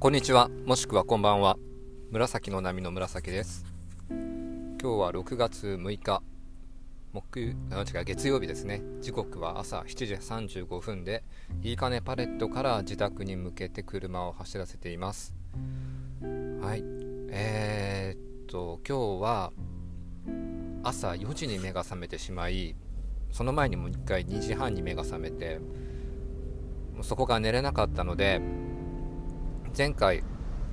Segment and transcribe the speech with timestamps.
[0.00, 1.58] こんにちは、もしくはこんばんは。
[2.10, 3.66] 紫の波の紫です。
[4.08, 6.22] 今日は6月6日、
[7.12, 8.80] 木、あ、違う、月曜日ですね。
[9.02, 11.22] 時刻は朝7時35分で、
[11.62, 15.34] いいかねパレットから自宅に向けて車を走らせています。
[16.22, 16.82] はい。
[17.28, 19.52] えー、っと、今日は
[20.82, 22.74] 朝4時に目が覚めてしまい、
[23.32, 25.60] その前にも1回2時半に目が覚めて、
[27.02, 28.40] そこが寝れなかったので、
[29.76, 30.24] 前回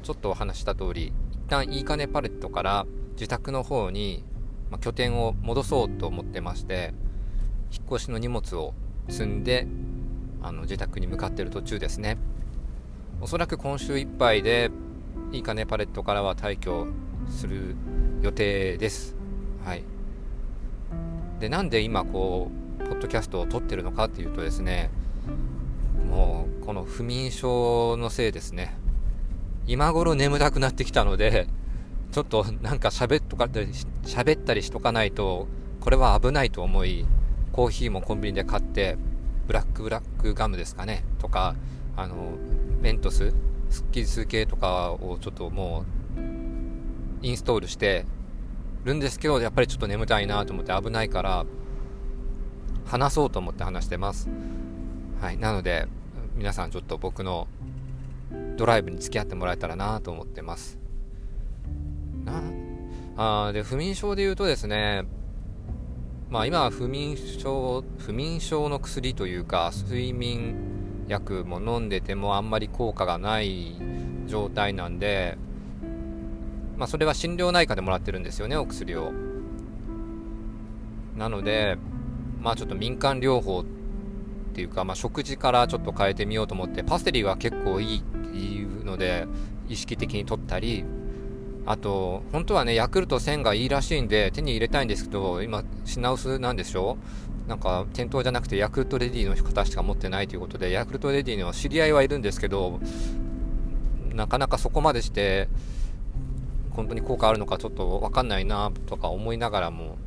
[0.04, 4.24] ちょっとお話した通り一旦いいかねパレットから自宅の方に、
[4.70, 6.94] ま拠点を戻そうと思ってまして
[7.72, 8.74] 引っ越しの荷物を
[9.08, 9.68] 積んで
[10.42, 12.18] あの自宅に向かってる途中ですね。
[13.22, 14.70] おそらく今週いっぱいで
[15.32, 16.88] いいかねパレットからは退去
[17.30, 17.76] する
[18.22, 19.16] 予定です。
[19.64, 19.84] はい。
[21.40, 24.90] でなんで今こうポッドキャストを撮ってるのかっていうとですね
[26.10, 28.76] もうこの不眠症のせいですね。
[29.68, 31.48] 今頃眠たくなってきたので、
[32.12, 33.68] ちょっとなんか喋っとかったり、
[34.04, 35.48] 喋ったりしとかないと、
[35.82, 37.06] これは危ないと思い、
[37.52, 38.98] コーヒーもコンビニで買って、
[39.46, 41.56] ブラックブラックガムですかね、とか、
[41.96, 42.16] あの、
[42.82, 43.34] メントス、
[43.70, 45.86] スッキリス系とかをちょっとも
[46.18, 48.06] う、インストールして
[48.86, 51.46] るんですけど、やっぱりちょっと眠たいなと思って危ないから、
[52.86, 54.30] 話そうと思って話してます。
[55.20, 55.38] はい。
[55.38, 55.88] なので、
[56.36, 57.48] 皆さんちょっと僕の
[58.58, 60.80] ドライブに付き合ってもらえたらなと思ってます。
[62.26, 62.42] な
[63.16, 65.06] あで、不眠症で言うとですね、
[66.30, 70.56] まあ今は不眠症、不眠症の薬というか、睡眠
[71.08, 73.76] 薬も飲んでてもあんまり効果がない
[74.28, 75.38] 状態なんで、
[76.78, 79.14] まあそれは心療内科でもらってるんですよね、お薬を。
[81.16, 81.78] なので、
[82.42, 83.66] まあちょっと民間療法っ
[84.54, 88.04] ていうか、まあ食事からちょっと変えてみようと思って、パセリは結構いい
[88.38, 89.28] いうので、
[89.70, 90.86] 意識的に取ったり、
[91.66, 96.98] あと、本当はね、ヤクルト1000がいいらしいんで、手に入れたいんですけど、今、品薄なんでしょ？
[97.48, 102.80] なんか、店頭じゃなくて、ヤクルトレディの方しか持ってないということで、ヤクルトレディの知り合いはいるんですけど、
[104.14, 105.50] なかなかそこまでして、
[106.72, 109.98] 本当に効果あるのかちょっとわかんないなとか思いながらも、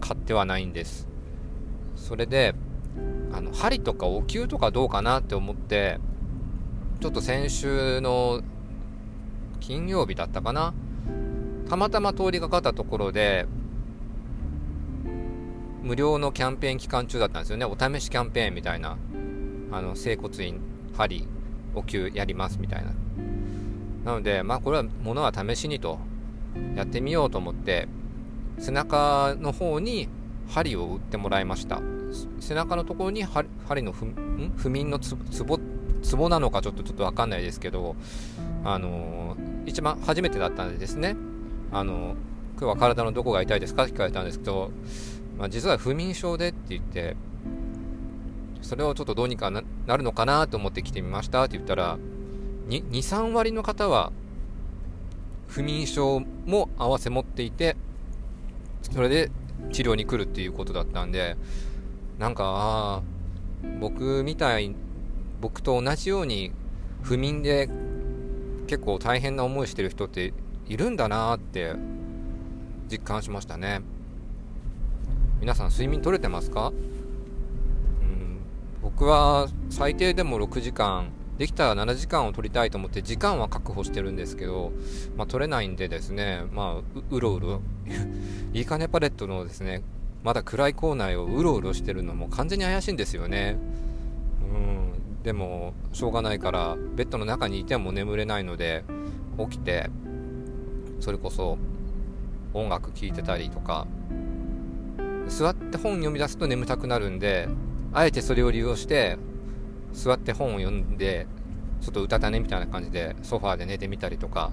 [0.00, 1.06] 買ってはないんです。
[1.94, 2.54] それで、
[3.32, 6.00] あの、針とかお灸とかどうかなって思って、
[7.00, 8.42] ちょっと先週の
[9.58, 10.74] 金曜日だったかな？
[11.66, 13.46] たまたま通りがかったところで、
[15.82, 17.64] 無料のキャンペーン期間中だったんですよね。
[17.64, 18.98] お試しキャンペーンみたいな。
[19.72, 20.60] あの、整骨院、
[20.94, 21.26] 針、
[21.74, 22.92] お灸やりますみたいな。
[24.04, 25.98] なので、まあこれは物は試しにと、
[26.76, 27.88] やってみようと思って、
[28.58, 30.08] 背中の方に
[30.50, 31.80] 針を打ってもらいました。
[32.40, 35.58] 背中のところに針の不眠のつぼ
[36.02, 37.96] ツボなのかちょっとちょっとわかんないですけど、
[38.64, 41.16] あのー、一番初めてだったんでですね、
[41.72, 42.16] あの、
[42.58, 43.84] 今日は体のどこが痛いですか？
[43.84, 44.70] って聞かれたんですけど、
[45.38, 47.16] まあ、実は不眠症でって言って、
[48.62, 49.62] それをちょっとどうにかな
[49.96, 51.98] るのかなと思って来てみましたって言ったら、
[52.68, 54.12] 2、3割の方は
[55.48, 57.76] 不眠症も併せ持っていて、
[58.82, 59.30] それで
[59.72, 61.36] 治療に来るっていうことだったんで、
[62.18, 63.02] なんか、ああ、
[63.80, 64.74] 僕みたい
[65.40, 66.52] 僕と同じように
[67.02, 67.68] 不眠で
[68.66, 70.34] 結構大変な思いしてる人って
[70.68, 71.74] いるんだなって
[72.90, 73.80] 実感しましたね。
[75.40, 78.40] 皆さん睡眠取れてますか、うん、
[78.82, 84.70] 僕は最低でも6時間できたら7時間を取りたいと思って時間は確保してるんですけど、
[85.16, 87.62] まあ、取れないんでですね、まあ、うろうろ
[88.52, 89.82] いいかねパレットのですね
[90.22, 93.56] まだ暗い校内をうろうろしてるのも完全に怪しいんですよね。
[93.84, 93.89] うん
[95.22, 98.84] でもしょうがないからベッドの中にいても眠れないので
[99.38, 99.90] 起きて
[101.00, 101.58] それこそ
[102.54, 103.86] 音楽聴いてたりとか
[105.28, 107.48] 座って本読み出すと眠たくなるんで
[107.92, 109.18] あえてそれを利用して
[109.92, 111.26] 座って本を読んで
[111.80, 114.50] ちょっとうたた寝みたいな感じでソファーで寝てみたりとか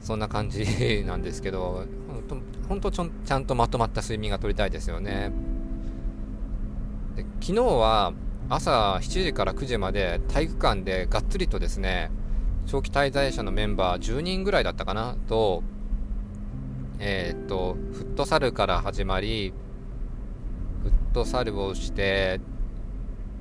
[0.00, 1.84] そんな感じ なんですけど
[2.68, 5.32] 本当ちゃんとまとまった睡眠が取りたいですよね。
[7.16, 8.12] で昨日は
[8.52, 12.10] 朝7時から9時まで体育館でがっつりとですね、
[12.66, 15.62] 長期滞在者のメンバー10人ぐらいだったかなと、
[16.98, 19.54] えー、っと、フットサルから始まり、
[20.82, 22.40] フットサルをして、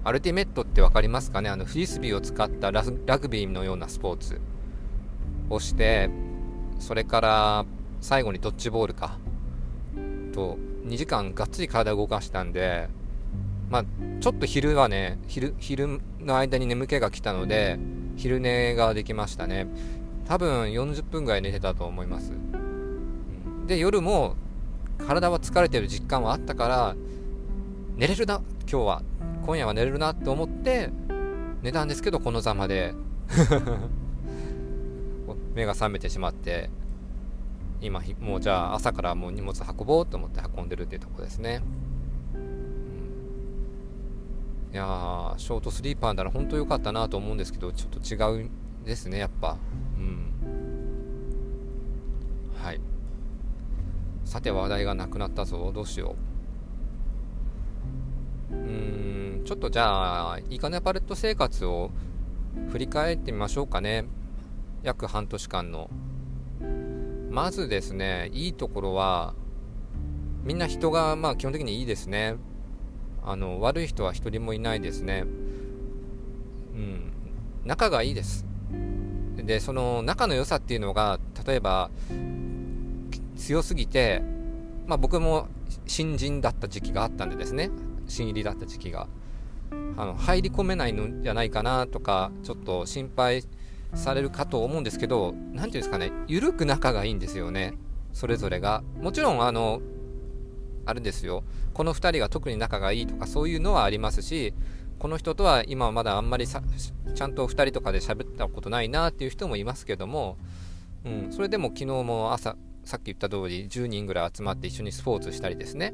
[0.03, 4.39] アルティメットって分かりますかねあの、フリスビーを使ったラグビーのようなスポーツ
[5.49, 6.11] をして、
[6.77, 7.65] それから
[7.99, 9.17] 最後にドッジボールか。
[10.33, 12.89] と、2時間がっつり体を動かしたんで、
[13.69, 13.85] まあ、
[14.19, 17.77] ちょっと昼はね、昼、昼の間に眠気が来たので、
[18.15, 19.67] 昼寝ができましたね。
[20.25, 22.31] 多分40分ぐらい寝てたと思います、
[23.65, 24.35] で夜も
[24.99, 26.95] 体は疲れてる実感はあったから
[27.95, 29.01] 寝れるな今日は。
[29.45, 30.91] 今夜は寝れるなって思って
[31.63, 32.93] 寝たんですけどこのざまで。
[35.55, 36.69] 目が覚めてしまって
[37.81, 41.61] 今もうじゃあ朝からもう荷物運ぼうと思って運んでるっていうとこですね、
[44.71, 47.99] いやショートスリーパーなら本当良かったなと思うんですけどちょっと
[48.39, 48.49] 違う
[48.85, 49.57] ですねやっぱ。
[49.97, 50.33] うん。
[52.55, 52.79] はい。
[54.25, 55.71] さて話題がなくなったぞ。
[55.73, 56.15] どうしよ
[58.51, 58.55] う。
[58.55, 61.91] うんちょっとじゃあいいかねパレット生活を
[62.71, 64.05] 振り返ってみましょうかね。
[64.83, 65.89] 約半年間の。
[67.29, 69.35] まずですね、いいところは、
[70.43, 72.37] みんな人が、まあ基本的にいいですね。
[73.23, 75.25] あの、悪い人は一人もいないですね。
[76.75, 77.11] うん。
[77.65, 78.45] 仲がいいです。
[79.37, 81.89] で、その仲の良さっていうのが、例えば、
[83.35, 84.21] 強すぎて、
[84.85, 85.47] まあ僕も
[85.87, 87.69] 新人だった時期があったんでですね、
[88.07, 89.07] 新入りだった時期が。
[89.97, 93.43] あの入り込めないのじゃないかなとか、ちょっと心配
[93.93, 97.73] されるかと思うんですけど、何て言うんですかね、緩く仲がいいんですよね。
[98.13, 98.83] それぞれが。
[99.01, 99.81] もちろん、あの、
[100.89, 101.43] あれですよ。
[101.73, 104.53] この2人が特に仲がいいとかそういうのはありますし、
[104.99, 106.59] この人とは今はまだあんまりちゃ
[107.27, 110.37] んと2人とかで喋ったことないなっていう人もいますけども、
[111.05, 115.93] うん、それでも昨日も朝、さっき言った通り10人ぐらい集まって一緒にスポーツしたりですね。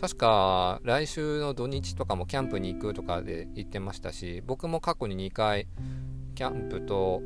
[0.00, 5.66] 確か来週の土日とかもキャンプに行くとかで言ってましたし、僕も過去に2回
[6.34, 7.22] キャンプと、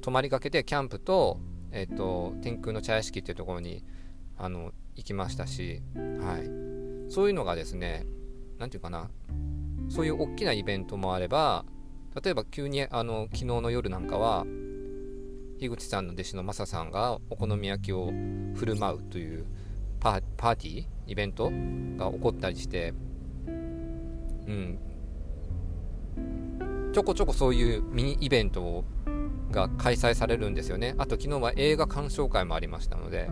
[0.00, 1.38] 泊まりがけでキャンプと、
[1.70, 3.84] えっ、と、天空の茶屋敷っていうところに、
[4.38, 7.10] あの、行きましたし、はい。
[7.10, 8.06] そういうのがですね、
[8.58, 9.10] 何て言うかな、
[9.88, 11.64] そういう大きなイベントもあれば、
[12.22, 14.44] 例えば急に、あの、昨日の夜なんかは、
[15.58, 18.12] 樋口さんの弟子のマサさんがお好み焼きを
[18.54, 19.46] 振る舞うという
[20.00, 20.20] パー
[20.56, 21.52] ティーイベント
[21.96, 22.92] が起こったりして、
[23.46, 23.50] う
[24.52, 24.78] ん、
[26.92, 28.84] ちょこちょこそういうミニイベント
[29.50, 30.94] が開催されるんですよね。
[30.98, 33.30] あと昨日は映画鑑賞会もありましたので、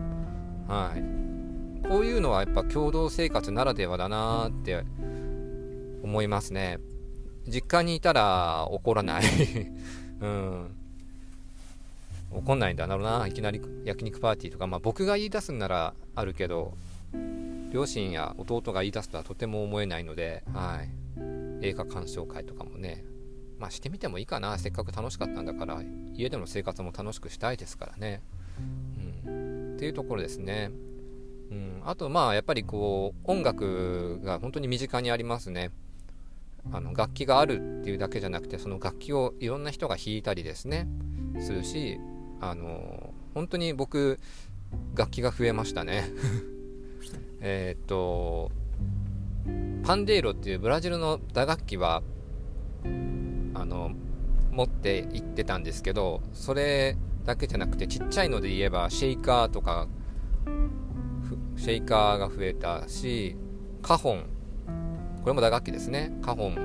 [0.68, 1.29] はい。
[1.88, 4.84] こういうのはやっぱ共同生活ならではだなって
[6.02, 6.78] 思いますね。
[7.46, 9.22] 実家にいたら怒らない
[10.20, 10.76] うん。
[12.32, 13.26] 怒んないんだろうな。
[13.26, 16.74] いきなり焼肉パーティーとか、まあ僕が言い出すんならあるけど、
[17.70, 21.00] 両親や弟が言い出すとはとても思えないので、はい。
[21.62, 23.04] 映画鑑賞会とかもね、
[23.58, 25.82] まあしてみてもいいかなせっかく楽しかったんだから
[26.14, 28.22] 家での生活も楽しくしたいですからね、
[29.26, 30.70] うん、っていうところですね、
[31.50, 35.70] うん、あとまあやっぱりこう音楽が本当に身近にありますね。
[36.72, 40.86] あの楽器があるっていうだけじゃなくてその楽器をいろんな人が弾いたりですね
[41.40, 41.98] するし
[42.38, 44.20] あの本当に僕
[44.94, 46.04] 楽器が増えましたね。
[47.40, 48.50] えっと
[49.82, 52.02] パンデイロっていうブラジルの打楽器は
[53.54, 53.92] あの
[54.50, 59.88] 持って行ってたんですけどそれだけじゃなくてちっちゃいので言えばシェイカーとか
[61.56, 63.36] シェイカーが増えたし
[63.82, 64.24] カホン。
[65.22, 66.12] これも打楽器ですね。
[66.22, 66.60] カホンも。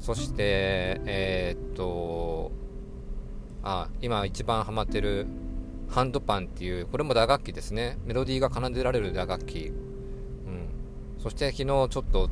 [0.00, 2.52] そしてえー、っと
[3.62, 5.26] あ今一番ハマってる
[5.88, 7.98] ハンドパンっていうこれも打楽器ですね。
[8.04, 9.72] メロディーが奏でられる打楽器、
[10.46, 10.68] うん、
[11.18, 12.28] そして昨日ちょっと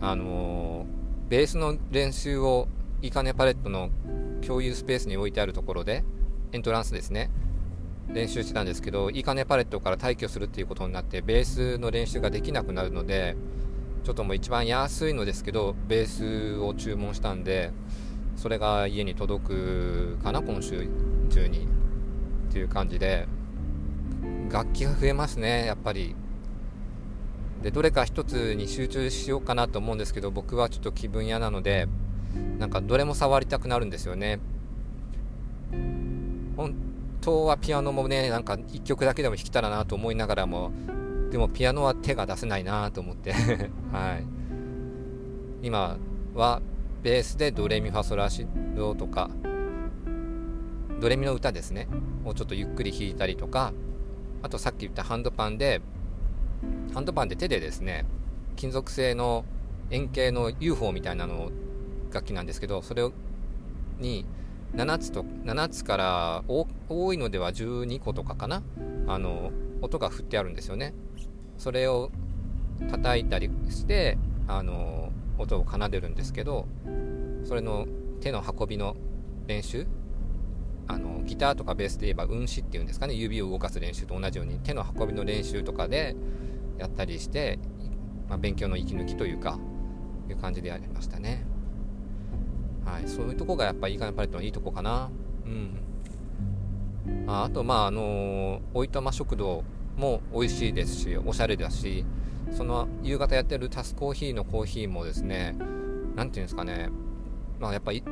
[0.00, 2.68] あのーベースの練習を
[3.02, 3.90] いいかねパレットの
[4.46, 6.04] 共有スペースに置いてあるところで、
[6.52, 7.30] エントランスですね、
[8.12, 13.36] 練習してたんですけど、いいかねパレットから退去するっていうことになって、ベースの練習ができなくなるので、
[14.04, 17.72] ちょっともう一番安いのですけど、ベースを注文したんで、
[18.36, 20.88] それが家に届くかな、今週
[21.30, 21.66] 中に。
[22.48, 23.26] っていう感じで、
[24.50, 26.14] 楽器が増えますね、やっぱり。
[27.62, 31.88] でどれか一つに集中しようかなと思うんですけど僕はちょっと気分屋なので
[32.58, 34.38] なんかどれも触りたくなるんですよね
[37.20, 40.72] 当はピアノもねなんか1曲だけでも弾けたらなと思いながらも
[41.30, 43.32] でもピアノは手が出せないなと思って。
[43.92, 44.24] はい。
[45.62, 45.96] 今
[46.34, 46.62] は
[47.02, 48.46] ベースでドレミファソラシ
[48.76, 49.30] ドとか
[51.00, 51.88] ドレミの歌ですね。
[52.24, 53.72] をちょっとゆっくり弾いたりとか
[54.42, 55.80] あとさっき言ったハンドパンで
[56.94, 58.06] ハンドパンで手でですね、
[58.56, 59.44] 金属製の
[59.90, 61.50] 円形の UFO みたいなの
[62.12, 63.08] 楽器なんですけど、それ
[63.98, 64.24] に
[64.74, 68.62] 7つと、7つから多いのでは12個とかかな、
[69.06, 70.94] あの、音が振ってあるんですよね。
[71.58, 72.10] それを
[72.90, 74.18] 叩いたりして、
[74.48, 76.66] あの、音を奏でるんですけど、
[77.44, 77.86] それの
[78.20, 78.96] 手の運びの
[79.46, 79.86] 練習。
[80.88, 83.14] あのギターとかベースで言えば運指っていうんですかね。
[83.14, 86.14] 指を動かす練習と同じように手の運びの練習とかで
[86.78, 87.58] やったりして、
[88.28, 89.58] まあ、勉強の息抜きというか
[90.28, 91.44] いう感じでやりましたね。
[92.86, 93.08] はい。
[93.08, 95.10] そういうとこがやっぱりいいかなパレットのいいとこかな。
[95.44, 95.76] うん。
[97.26, 99.64] ああとまああのおいとま食堂
[99.96, 102.04] も美味しいですしおしゃれだし
[102.50, 105.56] その夕方やってるタスコーヒーのコーヒーもですね
[106.14, 106.88] 何ていうんですかね。
[107.58, 108.02] まあやっぱり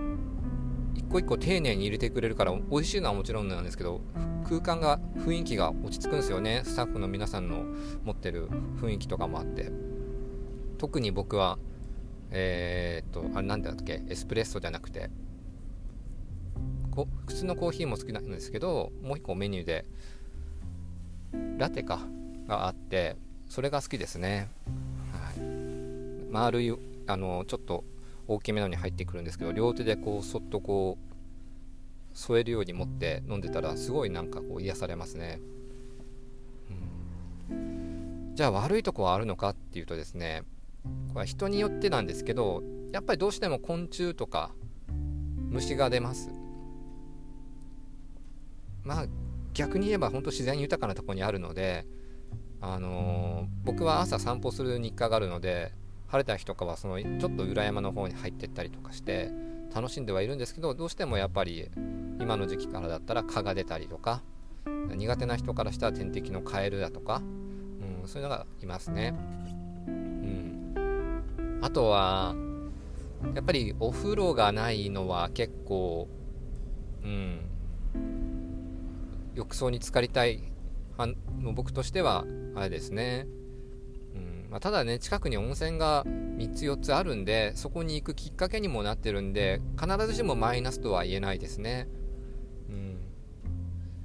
[0.94, 4.00] 一個一個丁寧に入れてくれるから美味しいのはもちろんなんですけど
[4.48, 6.62] 空間が雰囲気が落ち着くんですよね。
[6.64, 7.64] スタッフの皆さんの
[8.04, 8.48] 持ってる
[8.80, 9.70] 雰囲気とかもあって。
[10.76, 11.58] 特に僕は
[12.30, 14.02] えー、っとあれなんだっけ？
[14.08, 15.10] エスプレッソじゃなくて。
[16.90, 19.84] こ普通のコーヒーも好きなんですけどもう一個メニューで
[21.58, 21.98] ラテか
[22.46, 23.16] があって
[23.48, 24.48] それが好きですね、
[25.12, 25.40] はい、
[26.30, 26.72] 丸い
[27.08, 27.82] あのちょっと
[28.28, 35.40] 大きめのに入ってくるんですけど両手でこうそっとこう添えるように持って飲んでたらすごいなんかこう癒されますね、
[37.50, 40.44] うん、じゃあ悪いとこはあるのかっていうとですね
[41.08, 42.62] これは人によってなんですけど
[42.92, 44.52] やっぱりどうしても昆虫とか
[45.50, 46.30] 虫が出ます
[48.82, 49.06] まあ
[49.52, 51.86] 逆に言えば本当自然豊かなとこにあるので
[52.60, 55.72] あのー、僕は朝散歩する日課があるので
[56.08, 59.30] 晴れた日とかはそのちょっと裏山の方に入ってったりとかして
[59.74, 61.68] 楽しんではいるんですけどどうしてもやっぱり
[62.20, 64.22] 今の時期からだったら蚊が出たりとか
[64.94, 67.20] 苦手な人からしたら天敵のカエルだとか、
[68.02, 69.14] うん、そういうのがいますね。
[69.86, 70.43] うん、
[71.64, 72.34] あとは
[73.34, 76.08] やっぱりお風呂がないのは結構、
[77.02, 77.40] うん、
[79.34, 80.42] 浴槽に浸かりたい
[81.40, 83.26] の僕としてはあれですね
[84.14, 91.88] うんまあ、ただね近くに温泉が3つ4つあるんでそこに行くきっかけにもなってるんで必ずしもマイナスとは言えないですね。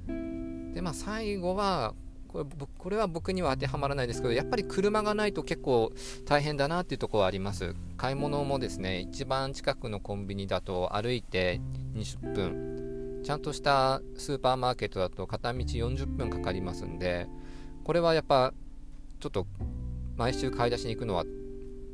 [0.08, 1.92] うん、でまあ最後は
[2.32, 2.44] これ
[2.78, 5.92] これは僕には当てはまらないですけどやっぱり車がないと結構
[6.26, 7.74] 大変だなっていうところはあります。
[7.96, 11.60] 買い物もですね一番近くのコンビニだと歩いて
[11.94, 13.22] 20分。
[13.24, 17.28] ちゃんとしたスーパーマーケットだと片道40分かかりますんで
[17.84, 18.54] これはやっぱ
[19.18, 19.46] ちょっと
[20.16, 21.24] 毎週買い出しに行くのは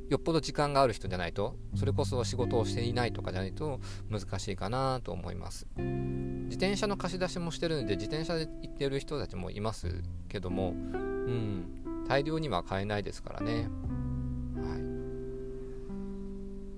[0.08, 5.66] よっぽど時間がある人じゃないとそれこそ仕事をしていないとかじゃないと難しいかなと思います。
[5.76, 13.52] 自転車の貸し出しもしてるんで自転車で行ってる人たちもいますけどもうん大量には買えないですからね。
[13.54, 14.82] はい。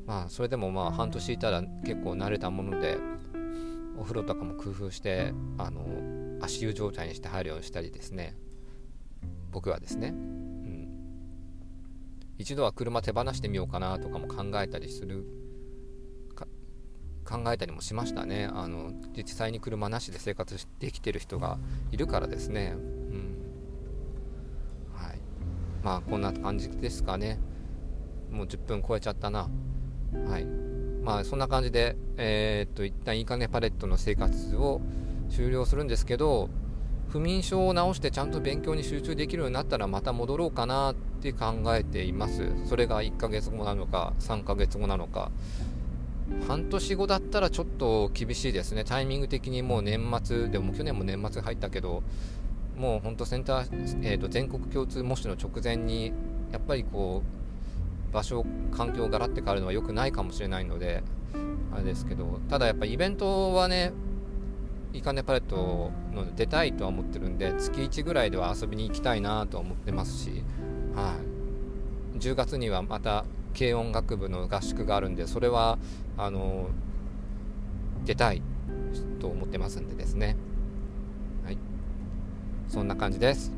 [0.06, 2.96] まあそれでもまあ半年いたら結構慣れたもので
[3.98, 5.84] お風呂とかも工夫してあの
[6.40, 8.36] 足湯状態にして入るようにしたりですね。
[9.50, 10.14] 僕はですね。
[12.38, 15.26] 一度は車手放してみようかなとかも考えたりする。
[17.24, 18.48] 考えたりもしましたね。
[18.50, 21.58] あの実際に車なしで生活できてる人が
[21.92, 22.74] いるからですね。
[22.74, 23.36] うん。
[24.94, 25.18] はい。
[25.82, 27.38] まあこんな感じですかね。
[28.30, 29.50] もう10分超えちゃったな。
[30.26, 30.46] はい。
[31.02, 34.80] まあそんな感じでえー、っと一旦いいかねパレットの生活を
[35.28, 36.48] 終了するんですけど
[37.08, 42.52] 不眠症を治してちゃんと勉強に集中できるようになったらまた戻ろうかなって考えています。
[42.66, 45.30] それが1ヶ月後なのか3ヶ月後なのか。
[46.46, 48.84] 半年後だったらちょっと厳しいですね。
[48.84, 52.02] タイミング的にもう年末でも去年も年末入ったけど
[52.78, 56.12] もうほんとセンター、えーと、全国共通模試の直前に
[56.52, 57.22] やっぱりこ
[58.10, 61.02] う場所環境がらって変わるのは良くないかもしれないので
[61.74, 63.92] あれですけどただやっぱイベントはね
[64.92, 70.42] いいかねパレットの出たいとは思ってるんで月1ぐらいでは遊びに行きたいなと思ってますし、
[70.94, 71.14] は
[72.14, 73.24] い、10月にはまた
[73.56, 75.78] 軽音楽部の合宿があるんでそれは
[76.16, 76.68] あの
[78.04, 78.42] 出たい
[79.20, 80.36] と思ってますんでですね。
[81.44, 81.58] はい。
[82.68, 83.52] そんな感じです。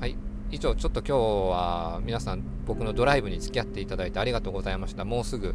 [0.00, 0.16] はい。
[0.50, 1.18] 以上ちょっと今日
[1.50, 5.04] は皆さん僕のドライブに付き合っていただいてありがとうございました。
[5.04, 5.54] もうすぐ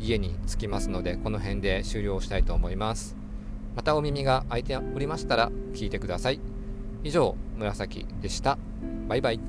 [0.00, 3.19] 家に着きますのでこの辺で終了したいと思います。
[3.76, 6.40] またお耳が開いておりましたら聞いてください。
[7.02, 8.58] 以上、紫でした。
[9.08, 9.40] バイバイ。